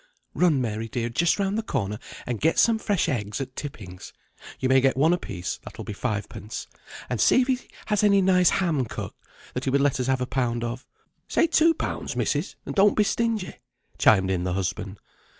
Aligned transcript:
"Run, 0.33 0.59
Mary 0.59 0.87
dear, 0.87 1.09
just 1.09 1.37
round 1.37 1.59
the 1.59 1.61
corner, 1.61 1.99
and 2.25 2.41
get 2.41 2.57
some 2.57 2.79
fresh 2.79 3.07
eggs 3.07 3.39
at 3.39 3.55
Tipping's 3.55 4.13
(you 4.59 4.67
may 4.67 4.81
get 4.81 4.97
one 4.97 5.13
a 5.13 5.17
piece, 5.19 5.57
that 5.63 5.77
will 5.77 5.85
be 5.85 5.93
five 5.93 6.27
pence), 6.27 6.65
and 7.07 7.21
see 7.21 7.41
if 7.43 7.47
he 7.47 7.59
has 7.85 8.03
any 8.03 8.19
nice 8.19 8.49
ham 8.49 8.85
cut, 8.85 9.13
that 9.53 9.65
he 9.65 9.69
would 9.69 9.79
let 9.79 9.99
us 9.99 10.07
have 10.07 10.19
a 10.19 10.25
pound 10.25 10.63
of." 10.63 10.87
"Say 11.27 11.45
two 11.45 11.75
pounds, 11.75 12.15
missis, 12.15 12.55
and 12.65 12.73
don't 12.73 12.97
be 12.97 13.03
stingy," 13.03 13.57
chimed 13.99 14.31
in 14.31 14.43
the 14.43 14.53
husband. 14.53 14.97